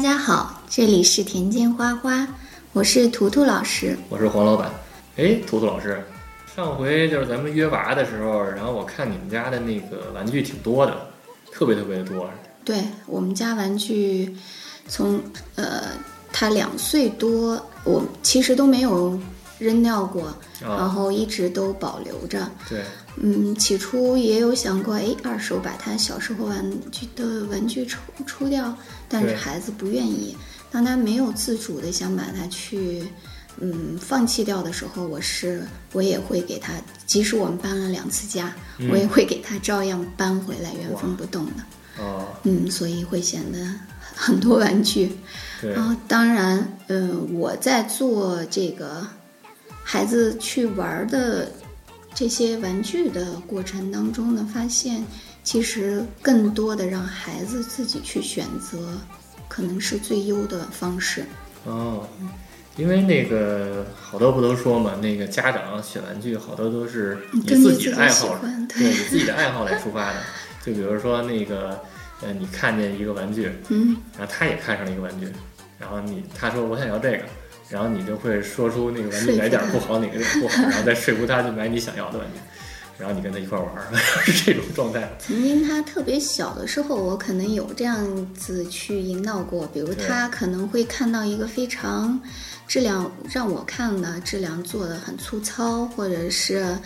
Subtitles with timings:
[0.00, 2.26] 大家好，这里是田间花花，
[2.72, 3.98] 我是图图老师。
[4.08, 4.70] 我是黄老板。
[5.18, 6.02] 哎，图图老师，
[6.56, 11.06] 上回就是咱们约娃的时候，然后我看你们家的那个玩具挺多的，
[11.52, 12.30] 特别特别的多。
[12.64, 14.34] 对我们家玩具，
[14.88, 15.20] 从
[15.56, 15.88] 呃
[16.32, 19.20] 他两岁多，我其实都没有
[19.58, 22.50] 扔掉过，然后一直都保留着。
[22.70, 22.82] 对，
[23.22, 28.74] 嗯，起初也有想过，哎，二手把他小时候玩具的玩具抽出掉，
[29.08, 30.36] 但是孩子不愿意。
[30.70, 33.04] 当他没有自主的想把它去，
[33.58, 36.72] 嗯，放弃掉的时候，我是我也会给他，
[37.06, 38.54] 即使我们搬了两次家，
[38.90, 42.02] 我也会给他照样搬回来，原封不动的。
[42.02, 43.58] 哦，嗯，所以会显得
[44.14, 45.12] 很多玩具。
[45.60, 49.06] 然后，当然，嗯，我在做这个
[49.82, 51.52] 孩子去玩的
[52.14, 55.04] 这些玩具的过程当中呢，发现
[55.42, 58.98] 其实更多的让孩子自己去选择，
[59.48, 61.24] 可能是最优的方式。
[61.64, 62.06] 哦，
[62.76, 70.20] 因为那个好多不都说嘛，那个家长选玩具好多都是以自己的爱好，对，以自己的爱好来 出发的。
[70.64, 71.80] 就比如说那个，
[72.20, 75.26] 呃，你看见一个玩具，嗯，然后他也看上了一个玩具，
[75.78, 77.24] 然后你他说我想要这个，
[77.70, 82.40] 然后你就会说出那个玩具哪点不好，哪个点不好，然后再说服他去买你想要的玩具，
[82.98, 83.68] 然后你跟他一块玩，
[84.24, 85.08] 是这种状态。
[85.18, 92.20] 曾经他特别小的时候，我可能有这样子去引导过，比如他可能会看到一个非常
[92.66, 96.76] 质量让我看的质量做的很粗糙，或者是。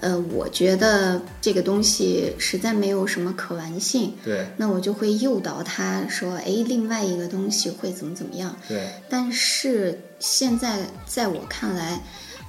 [0.00, 8.88] 呃，我觉得这个东西实在没有什么可玩性，对，那我就会诱导他说，哎，另外一个东西会怎么怎么样，对。
[9.08, 12.00] 但是现在在我看来，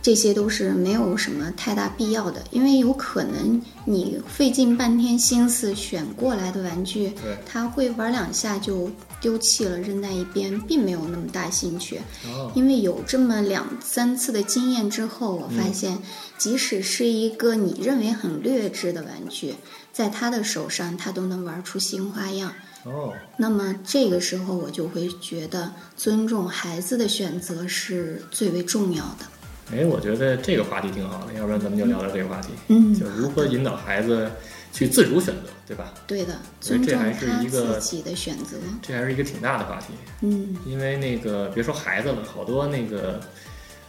[0.02, 8.90] 这些都是没有什么太大必要的，因为有可能你费尽半天心思选过来的玩具，对，他会玩两下就。
[9.22, 12.02] 丢弃了，扔在一边，并没有那么大兴趣。
[12.26, 16.00] 哦，因为有这么两三次的经验之后，我发现，
[16.40, 19.54] 即使是一个你认为很劣质的玩具，
[19.94, 22.52] 在他的手上，他都能玩出新花样。
[22.84, 29.26] 哦，那么这个时候，我就会觉得尊重孩子的选择是最为重要的。
[29.72, 32.50] 哎，我觉得这个话题挺好的，要不然咱们就聊聊这个话题。
[32.70, 34.30] 嗯，就如何引导孩子。
[34.72, 35.94] 去自主选择，对吧？
[36.08, 38.58] 对的，所以这还是一个自己的选择。
[38.82, 39.88] 这还是一个挺大的话题。
[40.22, 43.20] 嗯，因为那个别说孩子了，好多那个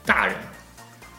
[0.04, 0.36] 大人，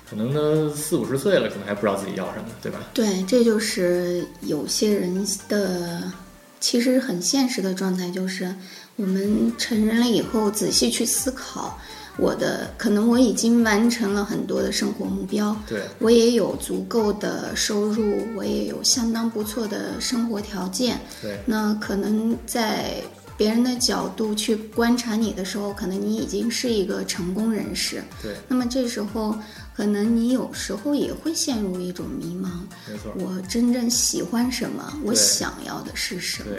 [0.10, 2.80] 可能都四五十岁了，可能还不知道自己要什么，对吧？
[2.94, 6.12] 对，这就是有些人的
[6.60, 8.54] 其实很现实的状态，就是
[8.98, 11.80] 我们成人了以后，仔细去思考。
[12.18, 21.00] 我的可能我已经完成了很多的生活目标，对我也有足够的收入，我也有相当不错的生活条件。
[21.22, 22.96] 对，那可能在
[23.36, 28.04] 别人的角度去观察你的时候，可能你已经是一个成功人士。
[28.22, 29.36] 对，那么这时候
[29.76, 32.48] 可能你有时候也会陷入一种迷茫。
[32.88, 34.94] 没错，我真正喜欢什么？
[35.04, 36.58] 我想要的是什么？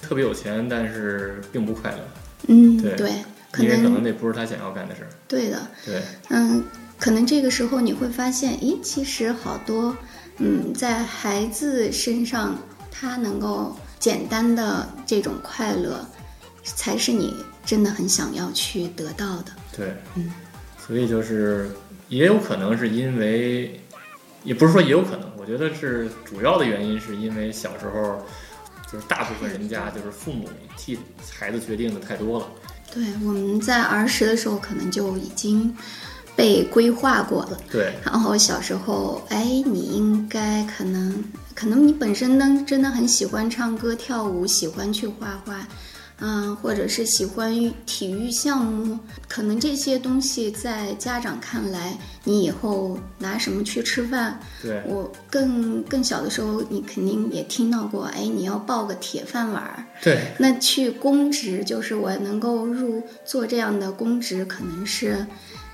[0.00, 1.98] 特别有钱，但是并不快乐。
[2.48, 3.22] 嗯，对。
[3.58, 5.08] 因为可能那不是他想要干的事儿。
[5.28, 5.66] 对的。
[5.84, 6.02] 对。
[6.30, 6.64] 嗯，
[6.98, 9.96] 可能这个时候你会发现，咦，其实好多，
[10.38, 12.56] 嗯，在孩子身上，
[12.90, 16.06] 他能够简单的这种快乐，
[16.64, 17.34] 才是你
[17.64, 19.52] 真的很想要去得到的。
[19.76, 19.94] 对。
[20.14, 20.32] 嗯。
[20.78, 21.68] 所以就是，
[22.08, 23.80] 也有可能是因为，
[24.44, 28.24] 也不是说也有可能，我觉得是主要的原因，是因为小时候，
[28.92, 30.96] 就是大部分人家就是父母替
[31.28, 32.46] 孩子决定的太多了。
[32.92, 35.74] 对，我们在儿时的时候可能就已经
[36.34, 37.58] 被规划过了。
[37.70, 37.94] 对。
[38.04, 41.24] 然后小时候，哎，你应该可能，
[41.54, 45.66] 可能你本身呢真的很喜欢唱歌跳舞，喜欢去画画。
[46.18, 47.52] 嗯，或者是喜欢
[47.84, 54.40] 体育项目，可能这些东西在家长看来，你以后拿什么去吃饭？
[54.62, 59.84] 对我更更小的时候，你肯定也听到过，哎，你要报个铁饭碗儿。
[60.02, 65.26] 对，那去公职，就是我能够入做这样的公职，可能是，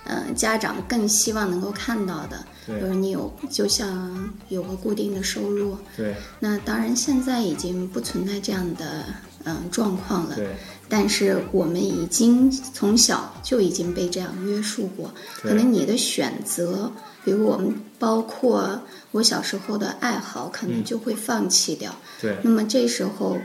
[0.06, 5.78] 嗯，家长更希望能够看到的，就是你有就像有个固定的收入。
[5.96, 9.04] 对，那当然现在已经不存在这样的。
[9.44, 10.36] 嗯，状况了。
[10.36, 10.48] 对，
[10.88, 15.12] 但是我们已经从小就已经被这样约束过。
[15.40, 16.90] 可能你的选择，
[17.24, 18.80] 比如我们包括
[19.10, 21.94] 我小时候的爱好，可能就会放弃掉。
[22.20, 22.36] 对。
[22.42, 23.38] 那么这时候，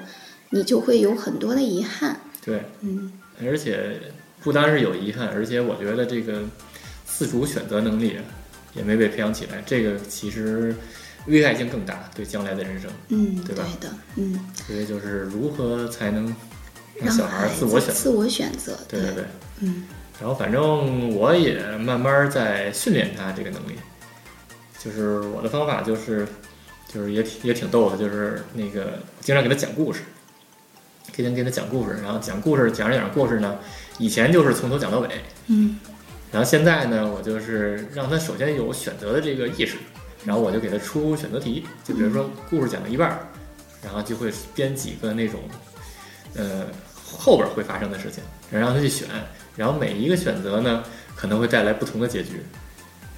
[0.49, 2.19] 你就会有很多的遗憾。
[2.43, 2.63] 对。
[2.81, 3.11] 嗯。
[3.45, 3.99] 而且
[4.41, 6.43] 不单是有遗憾，而且我觉得这个
[7.05, 8.17] 自主选择能力
[8.73, 9.63] 也没被培养起来。
[9.65, 10.75] 这个其实。
[11.27, 13.63] 危害性更大，对将来的人生，嗯，对吧？
[13.79, 14.39] 对的，嗯。
[14.65, 16.35] 所以就是如何才能
[16.95, 18.77] 让小孩自我选自我选择。
[18.87, 19.23] 对对对，
[19.59, 19.85] 嗯。
[20.19, 23.73] 然后反正我也慢慢在训练他这个能力，
[24.79, 26.27] 就是我的方法就是，
[26.91, 30.01] 就是也挺也挺逗的，就是那个经常给他讲故事，
[31.13, 33.59] 天天给他讲故事，然后讲故事讲着讲着故事呢，
[33.99, 35.07] 以前就是从头讲到尾，
[35.47, 35.79] 嗯。
[36.31, 39.77] 然后现在呢，我就是让他首先有选择的这个意识，
[40.25, 43.19] 然后我就给他出选择题，就比如说故事讲到一半，
[43.83, 45.39] 然后就会编几个那种，
[46.35, 46.65] 呃，
[47.05, 49.07] 后边会发生的事情，然后让他去选，
[49.55, 50.83] 然后每一个选择呢
[51.15, 52.41] 可能会带来不同的结局，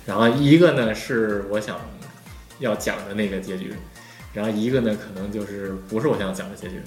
[0.05, 1.79] 然后一个呢是我想
[2.59, 3.73] 要讲的那个结局，
[4.33, 6.81] 然后一个呢可能就是不是我想讲的结局。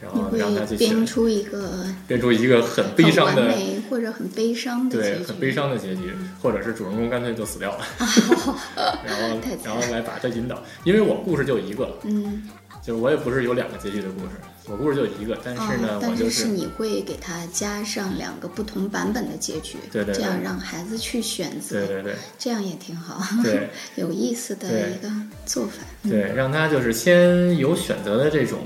[0.00, 3.54] 然后让他去编出一个编出一个很悲伤的，
[3.88, 6.12] 或者很悲伤的对，很悲伤的结局，
[6.42, 7.86] 或者是主人公干脆就死掉了，
[9.04, 12.42] 然后然后来把他引导，因为我故事就一个，嗯，
[12.82, 14.32] 就是我也不是有两个结局的故事，
[14.68, 25.08] 我故事就一个，但是呢，我就是你会给他加上两个不同版本的结局，对对，这样让孩子去选择，对对对，这样也挺好，对， 有意思的一个
[25.46, 28.60] 做法，对，让他就是先有选择的这种。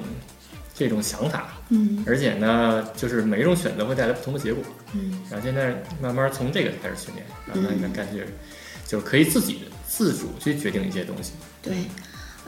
[0.80, 8.26] 这种想法，嗯，而且呢，就是每一种选择会带来不同的结果，嗯，然后现在慢慢从这个开始训练，让他感觉
[8.86, 11.74] 就是可以自己自主去决定一些东西，对。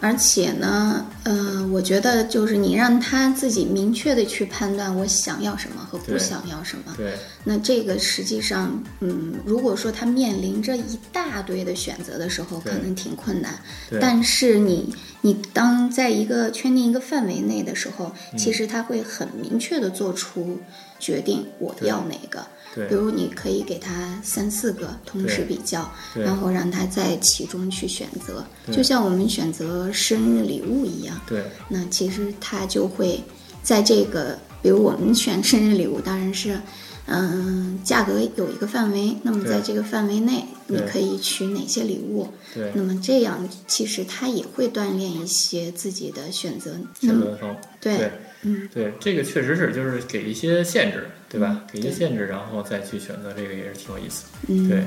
[0.02, 6.92] 而且呢，呃，我觉得就是你让他自己明确的去判断我想要什么和不想要什么。
[6.96, 7.12] 对。
[7.44, 13.54] 那这个实际上，嗯，如果说他面临着一大堆的选择的时候，可能挺困难。
[13.88, 14.00] 对。
[14.00, 20.58] 但是你你当在一个圈定一个范围内的时候，其实他会很明确的做出
[20.98, 22.44] 决定，我要哪个。
[22.88, 31.20] 比如你可以给他三四个同时比较，然后让他在其中去选择，就像我们选择生日礼物一样。
[31.26, 33.22] 对，那其实他就会
[33.62, 36.58] 在这个，比如我们选生日礼物，当然是，
[37.06, 42.28] 嗯，价格有一个范围，那么在这个范围内，你可以取哪些礼物？
[42.54, 46.76] 对，那么这样其实他也会锻炼一些自己的选择。
[47.00, 48.10] 选择方对。
[48.44, 51.64] 嗯，对，这个确实是，就是给一些限制，对吧？
[51.72, 54.24] 给一些限制，然后再去选择，这个也是挺有意思。
[54.48, 54.84] 嗯，对，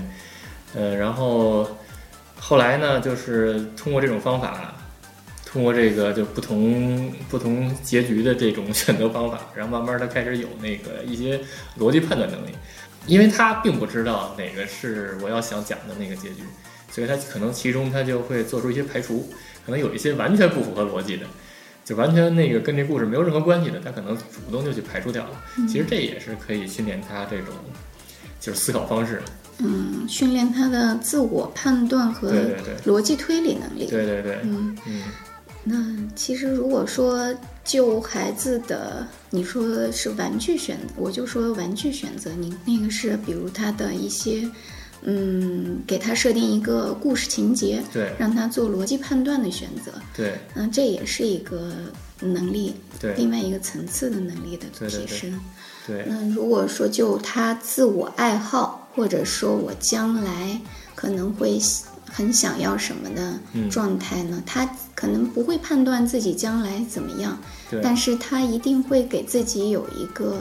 [0.74, 1.66] 呃，然后
[2.38, 4.76] 后来呢，就是通过这种方法，
[5.56, 11.40] 通过这个就不同不同结局的这种 选择方法，然后慢慢他开始有那个一些
[11.80, 12.50] 逻辑判断能力，
[13.08, 16.44] 因为他并不知道哪个是我要想讲的那个结局，
[16.92, 19.30] 所以他可能其中他就会做出一些排除，
[19.66, 21.26] 可能有一些完全不符合逻辑的。
[21.86, 25.42] 就完全那个跟这故事没有任何关系的，他可能主动就去排除掉了。
[25.70, 27.54] 其实这也是可以训练他这种
[28.42, 29.22] 就是思考方式。
[29.60, 32.34] 嗯，训练他的自我判断和
[32.86, 33.88] 逻辑推理能力。
[33.88, 34.40] 对对对。
[34.44, 35.02] 嗯嗯。
[35.66, 44.50] 那其实如果说就孩子的，你说是玩具选，我就说玩具选择，你那个是比如他的一些。
[45.08, 51.74] 嗯，给他设定一个故事情节，对，让他做逻辑判断的选择，对，嗯，这也是一个
[52.22, 55.40] 能力，对，另外一个层次的能力的提升。
[55.86, 60.60] 对，那如果说就他自我爱好，或者说我将来
[60.96, 61.60] 可能会
[62.16, 63.38] 很想要什么的
[63.70, 64.42] 状态呢？
[64.46, 67.38] 他可能不会判断自己将来怎么样，
[67.84, 70.40] 但是他一定会给自己有一个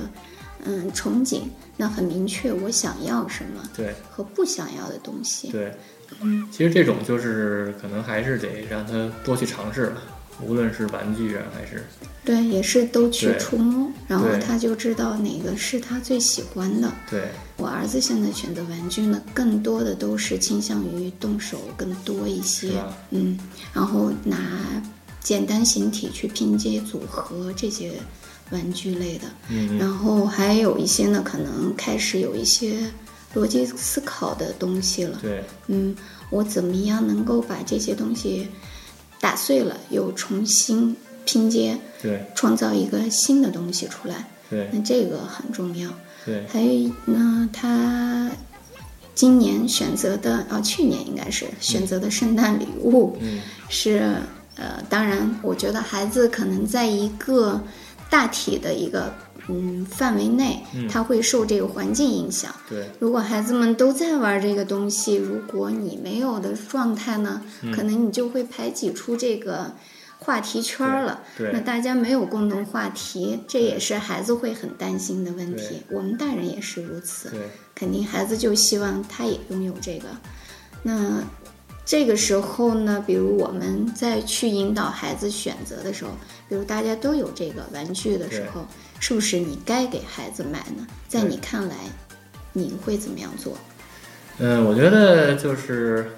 [0.64, 1.40] 嗯憧憬。
[1.76, 5.74] 那很明确，我想要什么，对，和不想要的东西，对，
[6.20, 10.00] 嗯，其实这种就是可能还是得让他多去尝试吧，
[10.42, 11.84] 无论是玩具啊还是，
[12.24, 16.92] 对，也是都去触摸，然后他就知道哪个是他最喜欢的。
[17.10, 22.72] 对，我儿子现在选择玩具呢，更多的都是倾向于动手更多一些，
[23.10, 23.38] 嗯，
[23.72, 24.36] 然后拿
[25.20, 27.92] 简单形体去拼接组合这些。
[28.50, 32.78] 玩具类的，嗯，然后还有一些呢，可能开始有一些
[33.34, 35.18] 逻辑思考的东西了。
[35.22, 35.96] 对，嗯，
[36.28, 38.46] 我怎么样能够把这些东西
[39.24, 44.28] 打碎了，又重新拼接，对，创造一个新的东西出来。
[44.50, 45.88] 对，那这个很重要。
[46.26, 48.30] 对，还有呢，他
[49.14, 53.40] 今年选择的啊，去年应该是选择的圣诞礼物，嗯，
[53.70, 54.14] 是
[54.56, 57.58] 呃，当然，我觉得孩子可能在一个。
[58.10, 59.12] 大体的一个
[59.48, 62.54] 嗯范围内，他会受这个环境影响。
[62.68, 67.42] 对，如果孩子们都在玩这个东西，如果你没有的状态呢，
[67.74, 69.72] 可能你就会排挤出这个
[70.18, 71.20] 话题圈了。
[71.36, 75.82] 对，那大家没有共同话题，这也是孩子会很担心的问题。
[75.90, 77.30] 我们大人也是如此。
[77.30, 77.40] 对，
[77.74, 80.08] 肯定孩子就希望他也拥有这个。
[80.82, 81.22] 那。
[81.86, 86.12] 这个时候呢，比如我们在去引导孩子选择的时候，
[86.48, 88.66] 比如大家都有这个玩具的时候，
[89.06, 90.86] 是不是你该给孩子买呢？
[91.08, 91.74] 在你看来，
[92.54, 93.54] 你会怎么样做？
[94.38, 96.10] 嗯，我觉得就是，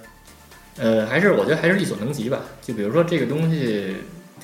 [0.76, 2.42] 呃，还是我觉得还是力所能及吧。
[2.62, 3.96] 就比如说这个东西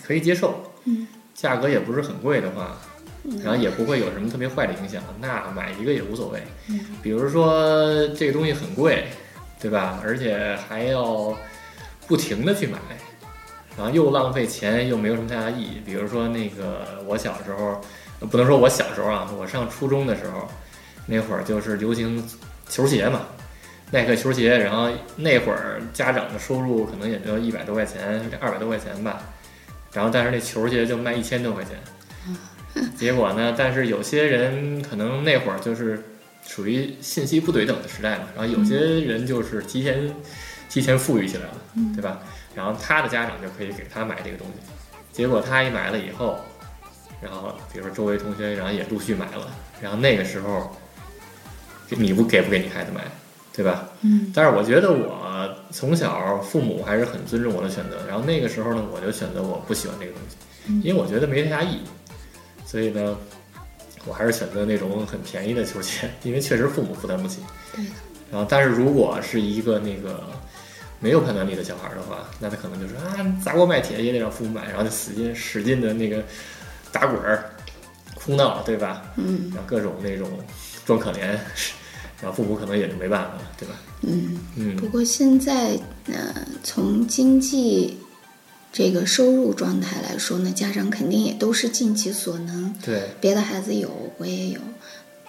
[0.04, 2.76] 可以接受，嗯，价格也不是很贵的话，
[3.44, 6.42] 然后也不会有什么特别坏的影响，那买一个也无所谓。
[6.68, 9.06] 嗯，比如说这个东西很贵，
[9.60, 10.00] 对吧？
[10.02, 11.32] 而且还要
[12.08, 12.80] 不停的去买，
[13.76, 15.82] 然后又浪费钱，又没有什么太大意义。
[15.84, 17.80] 比如说那个我小时候，
[18.30, 20.48] 不能说我小时候啊，我上初中的时候，
[21.06, 22.22] 那会儿就是流行
[22.68, 23.22] 球鞋嘛。
[23.90, 29.20] 耐克球鞋，然后那会儿家长的收入可能也就一百多块钱，二百多块钱吧。
[29.92, 31.76] 然后但是那球鞋就卖一千多块钱。
[32.96, 33.54] 结果呢？
[33.54, 36.02] 但是有些人可能那会儿就是
[36.46, 38.24] 属于信息不对等的时代嘛。
[38.34, 40.10] 然后有些人就是提前
[40.70, 41.56] 提前富裕起来了，
[41.94, 42.18] 对吧？
[42.54, 44.54] 然后他的家长就可以给他买这个东西。
[45.12, 46.38] 结果他一买了以后，
[47.20, 49.50] 然后比如说周围同学，然后也陆续买了。
[49.80, 50.74] 然后那个时候，
[51.88, 53.02] 你不给不给你孩子买？
[53.54, 53.86] 对吧？
[54.00, 60.36] 嗯，但是我觉得我从小父母还是很尊重我的选择，然后那个时候呢，我就选择我不喜欢这个东西，
[60.80, 61.80] 因为我觉得没太大意义，
[62.64, 63.14] 所以呢，
[64.06, 67.40] 我还是选择那种很便宜的球鞋，因为确实父母负担不起。
[67.76, 67.84] 对。
[68.30, 70.24] 然后，但是如果是一个那个
[71.02, 76.22] 没有判断力的小孩的话，那他可能就是啊，砸锅卖铁也得让父母买，然后就使劲使劲的那个
[76.92, 77.50] 打滚儿、
[78.14, 79.02] 哭闹，对吧？
[79.16, 79.50] 嗯。
[79.50, 80.30] 然后各种那种
[80.86, 81.36] 装可怜。
[82.22, 83.74] 然后父母可能也就没办法了，对吧？
[84.02, 84.76] 嗯嗯。
[84.76, 86.32] 不过现在，呃，
[86.62, 87.98] 从经济
[88.72, 92.72] 这个收入状态来说呢，家长肯定也都是尽其所能。
[92.80, 93.08] 对。
[93.20, 94.60] 别的孩子有，我也有，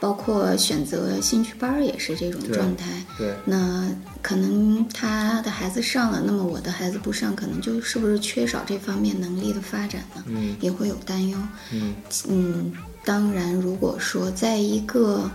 [0.04, 2.86] 包括选择兴趣班也是这种状态。
[3.18, 3.34] 对。
[3.46, 3.90] 那
[4.22, 10.24] 可能他的孩子上了，那么我的孩子不上，可能就是不是缺少这方面能力的发展呢？
[10.28, 10.58] 嗯。
[10.60, 11.38] 也会有担忧。
[11.72, 11.96] 嗯。
[12.28, 12.74] 嗯，
[13.06, 15.32] 当然，如果说在一个。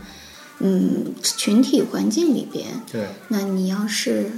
[0.61, 4.29] 嗯，群体环境里边，对，那你要是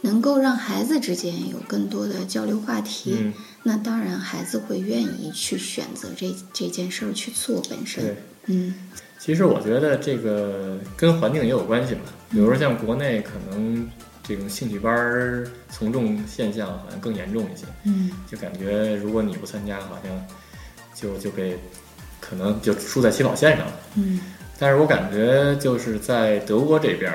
[0.00, 8.16] 能够让孩子之间有更多的交流话题，那当然孩子会愿意去选择这这件事儿去做本身。
[8.46, 8.74] 对，嗯，
[9.18, 12.00] 其实我觉得这个跟环境也有关系吧。
[12.30, 13.88] 比如说像国内，可能
[14.22, 17.66] 这种兴趣班从众现象好像更严重一些。
[17.84, 20.26] 嗯，就感觉如果你不参加，好像
[20.94, 21.58] 就就被
[22.20, 23.72] 可能就输在起跑线上了。
[23.96, 24.20] 嗯。
[24.58, 27.12] 但是我感觉就是在德国这边，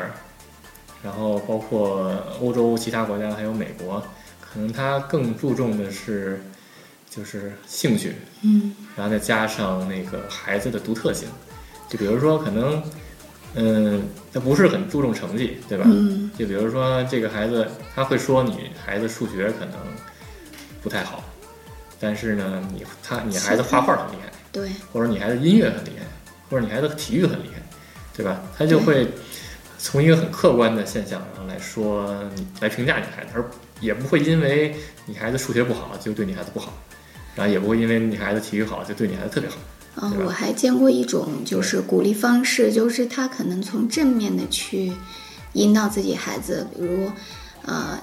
[1.02, 4.04] 然后包括欧洲其他国家还有美国，
[4.42, 6.42] 可能他更注重的是
[7.18, 11.28] 就是兴趣，嗯，然后再加上那个孩子的独特性，
[11.90, 12.84] 就比如说可能，
[13.56, 15.86] 嗯，他不是很注重成绩，对吧？
[15.88, 19.74] 嗯，就比如说这个孩子他会说你孩子数学可能
[20.84, 21.24] 不太好，
[22.00, 26.06] 但是呢，你他你孩子画画很厉害，对，或者你孩子音乐很厉害。
[26.50, 27.62] 或者你孩子体育很厉害，
[28.16, 28.42] 对吧？
[28.58, 29.06] 他就会
[29.78, 33.44] 从一个很客观的现象上来说，你来评价你孩子，而
[33.82, 34.74] 也不会因为
[35.06, 36.72] 你孩子数学不好就对你孩子不好，
[37.38, 39.56] 然后也不会因为你孩子体育好就对你孩子特别好。
[40.02, 44.92] 嗯，我还见过一种就是鼓励方式，就是他可能从正面的去
[45.54, 47.10] 引导自己孩子，比如，
[47.64, 47.98] 呃。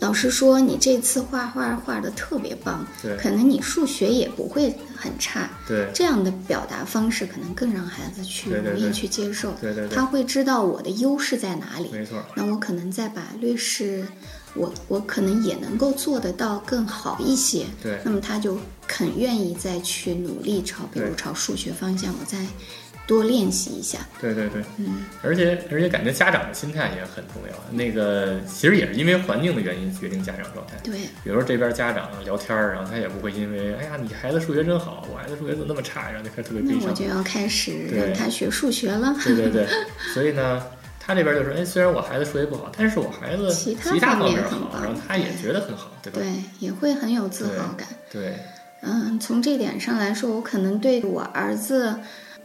[0.00, 14.04] 老师说你这次画画画的特别棒，对，可能你数学也不会很差，对，这样的表达方式可能更让孩子去容易去接受，对对，他会知道我的优势在哪里，没错，那我可能再把劣势，
[14.54, 22.38] 我我可能也能够做得到更好一些，对，那么他就肯愿意再去努力朝，比如朝数学方向，我再。
[23.04, 27.76] 多练习一下，对对对，嗯，而且而且感觉家长的心态也很重要。
[27.76, 30.76] 那个其实也是因为环境的原因决定家长状态。
[30.84, 36.78] 对，比如说这边家长聊天儿，然后他也不会因为哎呀你孩子数学真好，我孩子数学怎么那么差，然后就开始特别悲伤。
[36.84, 39.14] 那我就要开始让他学数学了。
[39.24, 39.66] 对对对，
[40.14, 40.62] 所以呢，
[41.04, 46.20] 他这边就说，哎，虽然我孩子数学不好，但是我孩子其他方面好，然后他也觉得很好，对吧？
[46.20, 47.88] 对，也会很有自豪感。
[48.10, 48.38] 对，
[48.82, 51.94] 嗯，从这点上来说，我可能对我儿子。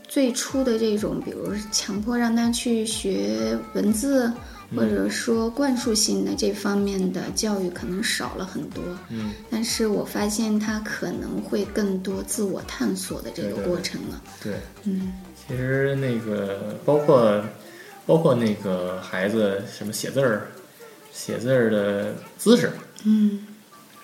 [0.09, 4.31] 最初的这种，比如强迫让他去学文字，
[4.73, 8.81] 或者说灌输性的这方面的教育，可能少了很多。
[9.09, 14.21] 嗯，但是我发现他可能会更多自我探索的这个过程了。
[14.41, 14.53] 对，
[14.85, 17.43] 嗯，其实那个包括
[18.07, 20.47] 包括那个孩子什么写字儿，
[21.11, 22.71] 写字儿的姿势，
[23.03, 23.45] 嗯，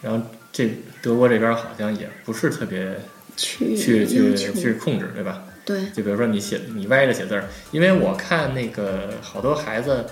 [0.02, 3.00] 然后这德国这边好像也不是特别
[3.38, 5.46] 去去去去控制，对吧？
[5.66, 10.06] 对，就比如说你写你歪着写字儿，因为我看那个好多孩子，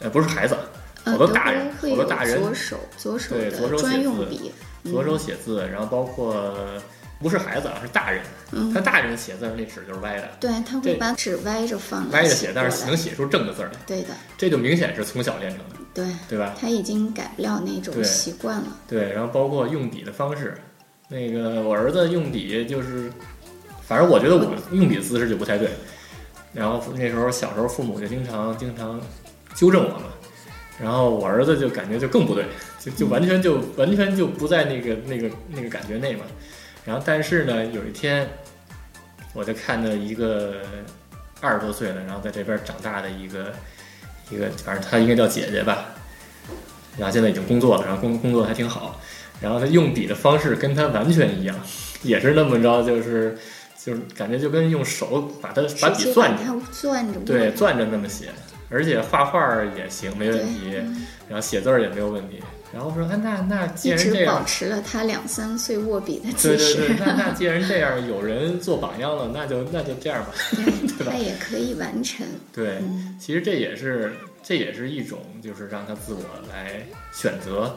[0.00, 0.54] 呃，不是孩子，
[1.02, 4.52] 好多大人，好多大人左手左手对左手专用笔，
[4.84, 6.54] 左手写字，然后包括
[7.20, 8.22] 不是孩子啊，是大人。
[8.52, 10.28] 嗯，他大人写字那纸就是歪的。
[10.40, 12.10] 对，他会把纸歪着放。
[12.10, 13.70] 歪着写，但是能写出正的字来。
[13.86, 14.08] 对的。
[14.38, 15.76] 这就明显是从小练成的。
[15.92, 16.06] 对。
[16.28, 16.56] 对吧？
[16.58, 18.76] 他已经改不了那种习惯了。
[18.88, 20.56] 对，然后包括用笔的方式，
[21.08, 23.12] 那个我儿子用笔就是，
[23.82, 25.68] 反正我觉得我用笔姿势就不太对。
[26.54, 29.00] 然后那时候小时候父母就经常经常
[29.54, 30.06] 纠正我嘛。
[30.80, 32.46] 然后我儿子就感觉就更不对，
[32.78, 36.24] 就就完全就完全就不在那个那个那个感觉内嘛。
[36.84, 38.28] 然后但是呢，有一天，
[39.34, 40.62] 我就看到一个
[41.40, 43.52] 二十多岁了，然后在这边长大的一个
[44.30, 45.86] 一个，反正她应该叫姐姐吧。
[46.98, 49.00] 然后现在已经工作了，然后工工作还挺好。
[49.40, 51.56] 然后她用笔的方式跟她完全一样，
[52.02, 53.38] 也是那么着，就是
[53.82, 58.30] 就是感觉就跟用手把它把笔攥着，攥着，对，攥着那么写。
[58.68, 60.74] 而且画画也行，没问题。
[61.28, 62.40] 然后写字儿也没有问题。
[62.72, 66.76] 然后说，啊，那那既然这样，保持了他两三岁握笔的姿势。
[66.76, 70.32] 对对对，那那既然这样，有人做榜样了，那就那就这样吧，
[70.98, 71.12] 对吧？
[71.12, 72.26] 他也可以完成。
[72.52, 72.82] 对，
[73.18, 74.12] 其实这也是
[74.42, 76.20] 这也是一种，就是让他自我
[76.52, 77.74] 来选择。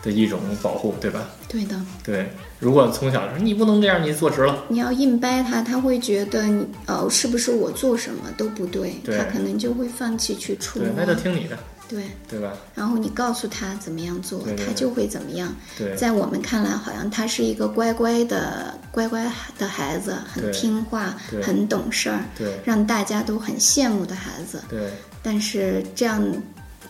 [0.00, 1.28] 的一种保护，对吧？
[1.48, 1.74] 对的。
[2.04, 2.30] 对，
[2.60, 4.64] 如果从小说你不能这样，你坐直了。
[4.68, 8.92] 你要硬掰他，他会觉得你哦，是不是我做什么都不对？
[9.06, 10.86] 他可能就会放弃去触摸。
[10.86, 11.58] 对，那就听你的。
[11.88, 12.52] 对，对吧？
[12.74, 15.54] 然后你告诉他怎么样做，他就会怎么样。
[15.76, 19.24] 对，在我们看来，好像他是一个乖乖的、乖乖
[19.58, 24.62] 的孩子，很听话，很懂事儿，对，让大家都很羡慕的孩子。
[24.68, 24.90] 对，
[25.22, 26.22] 但是这样。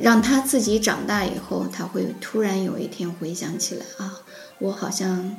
[0.01, 4.15] 让他自己长大以后，他会突然有一天回想起来啊，
[4.61, 5.37] 我好像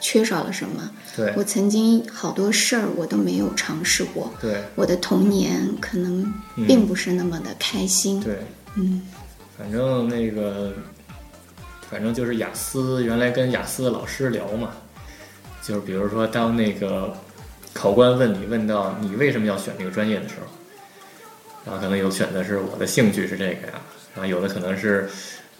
[0.00, 0.88] 缺少了什么。
[1.16, 4.32] 对，我曾经好多事儿我都没有尝试过。
[4.40, 6.32] 对，我的童年可能
[6.64, 8.20] 并不是那么的开心。
[8.20, 8.38] 对，
[8.78, 9.02] 嗯，
[9.58, 10.72] 反正那个，
[11.90, 14.70] 反正就是雅思，原来跟雅思的老师聊嘛，
[15.62, 17.12] 就是比如说当那个
[17.72, 20.46] 考官问你问到你为什么要选这个专业的时候。
[21.66, 23.74] 然后可能有选的是我的兴趣是这个呀，
[24.14, 25.06] 然后有的可能是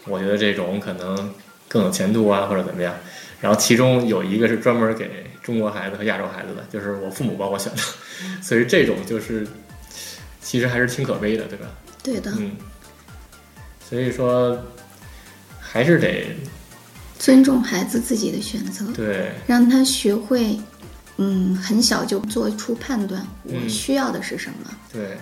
[0.07, 1.31] 我觉得这种可能
[1.67, 2.95] 更有前途啊，或者怎么样。
[3.39, 5.07] 然后其中有一个是专门给
[5.43, 7.81] 中国孩子和亚洲孩子的，就是我父母帮我选的。
[8.41, 9.45] 所以这种就是
[10.41, 11.67] 其实还是挺可悲的，对吧？
[12.01, 12.31] 对的。
[12.39, 12.53] 嗯。
[13.89, 14.57] 所以说
[15.59, 16.35] 还是得
[17.17, 20.59] 尊重孩子自己的选择，对，让他学会
[21.17, 24.69] 嗯很小就做出判断，我需要的是什么。
[24.93, 25.17] 对。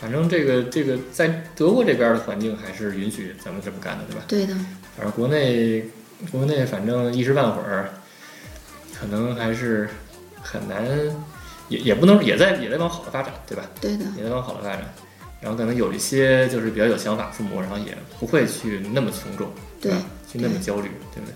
[0.00, 4.22] 反正这个这个在德国这边的环境还是允许咱们这么干的，对吧？
[4.26, 4.52] 对的。
[4.96, 5.84] 反正国内
[6.32, 7.88] 国内反正一时半会儿，
[8.98, 9.88] 可能还是
[10.40, 10.84] 很难，
[11.68, 13.62] 也也不能也在也在往好的发展，对吧？
[13.80, 14.04] 对的。
[14.16, 14.92] 也在往好的发展，
[15.42, 19.50] 然后可能有一些就是比较有想法父母，然后也不会去那么从众，
[19.80, 19.92] 对，
[20.30, 21.34] 去那么焦虑，对不对？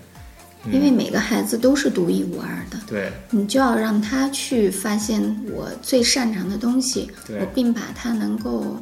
[0.73, 8.75] 因为每个孩子都是独一无二的，对，你就要让他去发现我最擅长的东西，我并把它能够，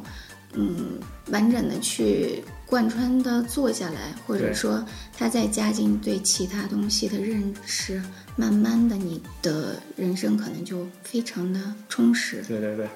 [0.54, 0.98] 嗯，
[1.30, 4.84] 完整的去贯穿的做下来，或者说
[5.16, 8.02] 他再加进对其他东西的认识，
[8.34, 12.42] 慢慢的你的人生可能就非常的充实。
[12.48, 12.88] 对对对，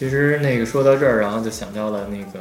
[0.00, 2.40] 其实那个说到这儿，然后就想到了那个，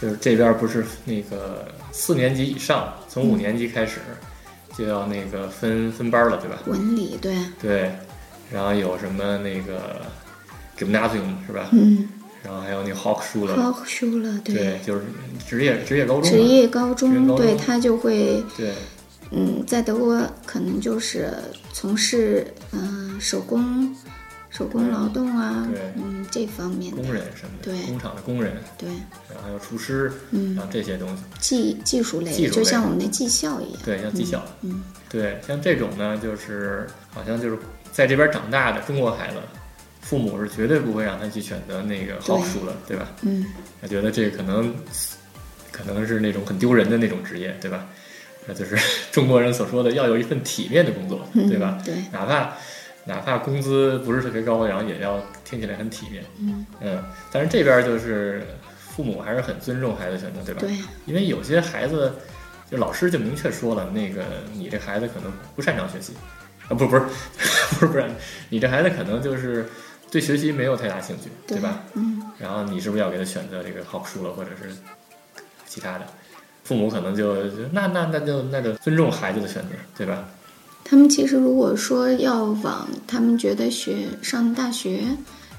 [0.00, 3.98] 就是这边不是那个四年级以上，从五年级开始。
[4.76, 6.58] 就要那个分分班了，对吧？
[6.66, 7.92] 文理对对，
[8.50, 10.02] 然后有什么那个
[10.76, 11.68] gymnasium 是吧？
[11.70, 12.08] 嗯，
[12.42, 15.02] 然后还有那个 Hochschule Hochschule 对，就是
[15.48, 16.28] 职业职业高中。
[16.28, 18.72] 职业高中，对他就会对，
[19.30, 21.32] 嗯，在德国可能就是
[21.72, 23.94] 从事嗯手工。
[24.56, 28.88] 手工劳动啊，嗯，这方面工人什么的，对，工厂的工人，对，
[29.28, 37.58] 然后还有厨师，嗯，然后这些东西，技技术类，就像我们的技校一样，对，像技校，嗯，对，像这种呢，就是好像就是
[37.90, 39.38] 在这边长大的中国孩子，
[40.00, 42.96] 父母是绝对不会让他去选择那个好书的，对。
[42.96, 43.08] 吧？
[43.22, 43.44] 嗯，
[43.82, 44.72] 他觉得这可能
[45.72, 47.86] 可能是那种很丢人的那种职业，对吧？
[48.46, 48.78] 那就是
[49.10, 51.76] 中国人所说的要有一份体面的工作，对吧？
[51.84, 52.52] 对，哪怕。
[53.06, 56.24] 哪怕工资不是特别高，然后也要听起来很体面。
[56.40, 58.42] 嗯嗯，但是这边就是
[58.78, 60.60] 父母还是很尊重孩子选择，对吧？
[60.60, 60.70] 对。
[61.06, 62.12] 因为有些孩子，
[62.70, 66.14] 就老师就明确说了，那个你这孩子可能不擅长学习，
[66.68, 67.02] 啊，不不是，
[67.78, 68.06] 不是 不是，
[68.48, 69.66] 你这孩子可能就是
[70.10, 71.82] 对学习没有太大兴趣，对吧？
[71.94, 72.22] 嗯。
[72.38, 74.74] 然后你是不是要给他选择这个好书了，或者是
[75.66, 76.06] 其他的？
[76.64, 80.24] 父母可能就那那那就那就尊重孩子的选择，对吧？
[80.84, 85.04] 他们其实如果说要往他们觉得学上大学，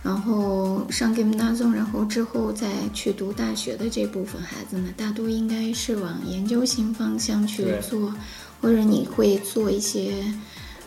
[0.03, 8.13] 然后上 gymnasium，然后之后再去读大学的这部分孩子呢，大多应该是往研究型方向去做，
[8.61, 10.23] 或者你会做一些，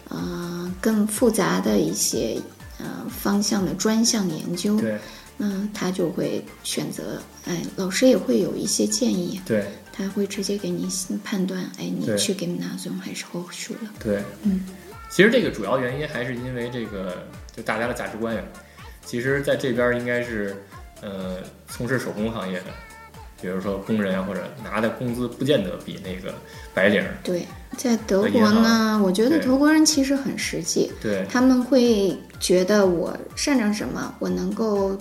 [0.09, 2.41] 呃更复杂的一些
[2.79, 4.97] 呃方向的专项研究，对，
[5.37, 9.67] 那他就会选择，哎，老师也会有一些建议，对，
[9.99, 10.89] 他会直接给你
[11.25, 14.65] 判断，哎，你去给纳松还是后续了，对，嗯，
[15.11, 18.43] 其实这个主要原因还是因为这个就大家的价值观呀，
[19.05, 20.57] 其实在这边应该是
[21.03, 22.67] 呃从事手工行业的。
[23.41, 26.35] 比如说工人啊，或者拿的工资不见得比那个
[26.75, 27.01] 白领。
[27.23, 30.91] 对，在德国呢，我觉得德国人其实很实际。
[31.01, 34.99] 对，他们会觉得我擅长什么，我能够，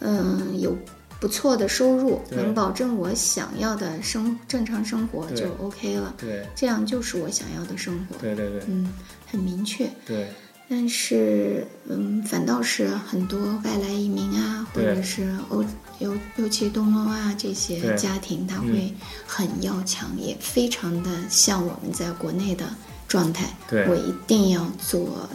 [0.00, 0.76] 嗯，有
[1.20, 6.14] 不错的收入，能保证我想要的生正常生活就 OK 了。
[6.16, 8.16] 对，这样就是我想要的生活。
[8.16, 8.92] 对对对，嗯，
[9.26, 9.88] 很明确。
[10.06, 10.28] 对。
[10.72, 15.64] 但是，嗯，反倒是很多外来移民啊，或者是欧
[15.98, 18.94] 尤尤其东欧啊这些家庭，他会
[19.26, 22.64] 很要强，也非常的像我们在国内的
[23.08, 23.52] 状态。
[23.88, 25.28] 我一定要做，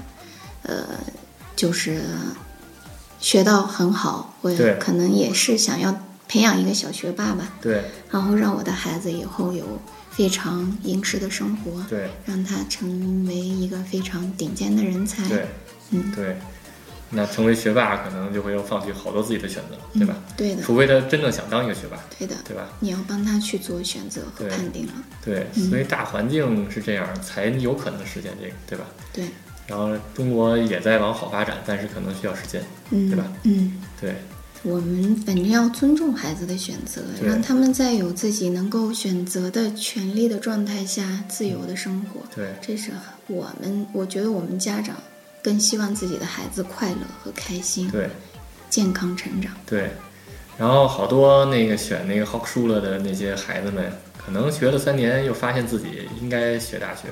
[0.63, 0.85] 呃，
[1.53, 2.01] 就是
[3.25, 7.53] 学到很好，我可能也是想要培养一个小学霸吧。
[7.59, 9.65] 对，然后让我的孩子以后有。
[10.11, 15.45] 非常殷实的生活，对，让他成为一个非常顶尖的人才，对，
[15.89, 16.37] 嗯，对，
[17.09, 20.15] 那成为学霸可能就会要放弃好多自己的选择，对吧？
[20.37, 22.65] 对的，除非他真正想当一个学霸，对的，对吧？
[22.79, 28.85] 你要帮他去做选择和判定了，对，所以大环境是这样，才有可能实现这个，对吧？
[29.11, 29.25] 对，
[29.67, 33.25] 然后中国也在往好发展，但是可能需要时间，嗯对吧？
[33.43, 34.15] 嗯，对。
[34.63, 42.21] 我们反正要尊重孩子的选择，让他们在有自己能够选择的权利的状态下自由的生活。
[42.35, 42.89] 对，这是
[43.27, 44.95] 我们，我觉得我们家长
[45.43, 48.09] 更希望自己的孩子快乐和开心，对，
[48.67, 49.51] 健康成长。
[49.67, 49.91] 对，
[50.57, 57.03] 然后好多那个选那个好书了的那些孩子们，可能学了三年，又发现自己应该学大学，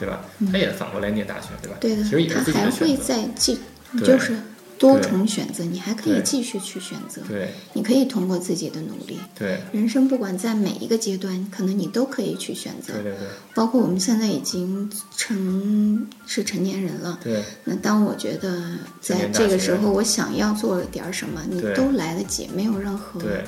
[0.00, 0.24] 对吧？
[0.50, 1.76] 他也反过来念大学，对吧？
[1.80, 2.78] 对的，其实也是自己的选择。
[2.78, 3.58] 他还会再继，
[4.02, 4.34] 就是。
[4.80, 7.20] 多重选择，你还可以继续去选择。
[7.28, 9.18] 对，你可以通过自己的努力。
[9.38, 12.94] 对，人生不管在每一个阶段，可能你都可以去选择。
[12.94, 13.28] 对对对。
[13.54, 17.18] 包括我们现在已经成是成年人了。
[17.22, 17.44] 对。
[17.64, 18.58] 那当我觉得
[19.02, 23.20] 在这个时候，我想要做点什么，你都来得及，没有任何。
[23.20, 23.44] 对。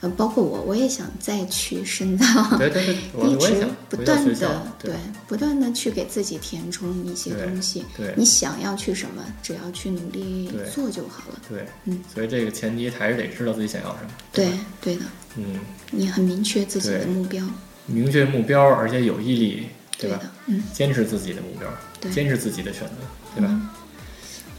[0.00, 2.24] 呃，包括我，我也想再去深造，
[2.56, 2.94] 对对对，
[3.28, 4.94] 一直不断的对，
[5.26, 7.84] 不断的去给自己填充一些东西。
[7.96, 11.40] 对，你想要去什么，只要去努力做就好了。
[11.48, 14.10] 对，嗯，所以这个前提还是得知道自己想要什么。
[14.32, 15.02] 对，对的。
[15.36, 15.58] 嗯，
[15.90, 17.44] 你很明确自己的目标，
[17.86, 19.66] 明确目标，而且有毅力，
[19.98, 20.20] 对吧？
[20.46, 22.94] 嗯，坚持自己的目标，坚持自己的选择，
[23.34, 23.60] 对吧？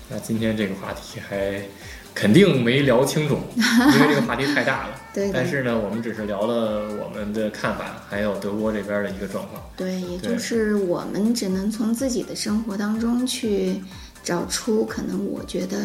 [0.09, 1.61] 那今天这个话题还。
[2.15, 4.99] 肯定没聊清楚， 因为这个话题太大了。
[5.13, 5.31] 对。
[5.31, 9.61] 但是呢，我们只是聊了我们的看法，还有德国这边的一个状况。
[9.77, 13.79] 对，也就是我们只能从自己的生活当中去
[14.21, 15.77] 找出可能我觉得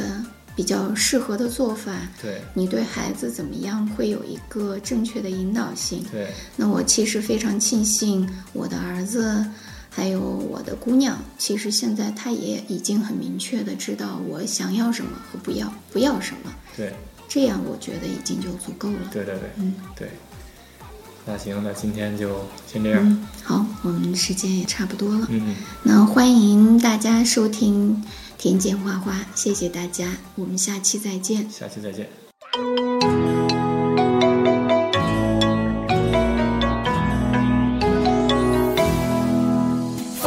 [0.56, 1.92] 比较适合的做法。
[2.20, 2.40] 对。
[2.54, 6.04] 你对孩子怎么样会有一个正确的引导性？
[6.10, 6.26] 对。
[6.56, 9.44] 那我其实非常庆幸我的儿子。
[9.94, 16.52] 还有我的姑娘，其实现在她也已经很明确的知道我想要什么和不要不要什么。
[16.76, 16.92] 对，
[17.28, 18.98] 这样我觉得已经就足够了。
[19.12, 20.08] 对对对，嗯，对。
[21.26, 23.26] 那行，那今天就先这样。
[23.42, 25.26] 好，我们时间也差不多了。
[25.30, 25.54] 嗯。
[25.84, 28.02] 那欢迎大家收听
[28.36, 31.48] 《田间花花》，谢谢大家，我们下期再见。
[31.48, 33.33] 下期再见。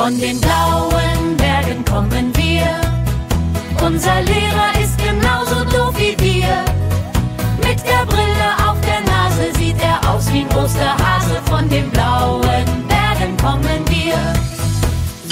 [0.07, 2.65] Von den blauen Bergen kommen wir.
[3.85, 6.63] Unser Lehrer ist genauso doof wie wir.
[7.57, 11.41] Mit der Brille auf der Nase sieht er aus wie ein Osterhase.
[11.49, 14.15] Von den blauen Bergen kommen wir.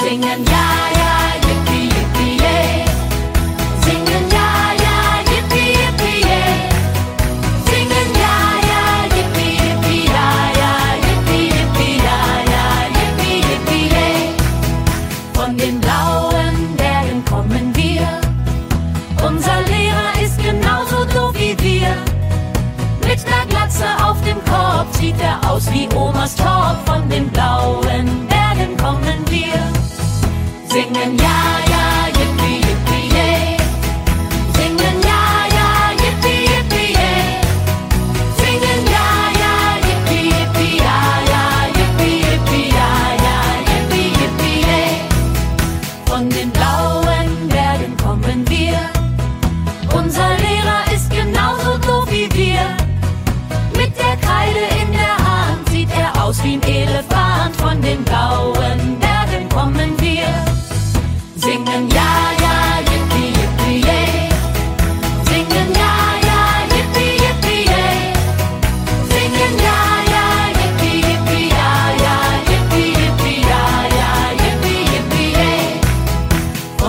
[0.04, 0.68] Singen ja,
[1.00, 1.25] ja,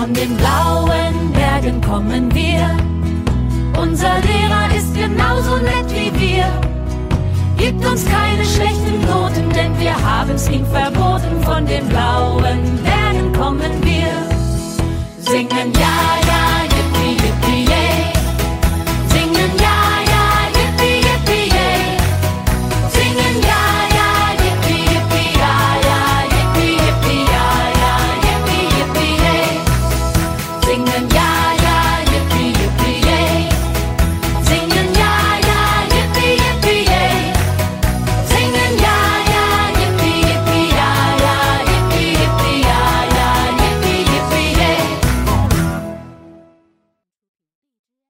[0.07, 2.77] Von den blauen Bergen kommen wir.
[3.77, 6.45] Unser Lehrer ist genauso nett wie wir.
[7.57, 11.43] Gibt uns keine schlechten Noten, denn wir haben's ihm verboten.
[11.43, 14.13] Von den blauen Bergen kommen wir.
[15.19, 16.26] Singen ja,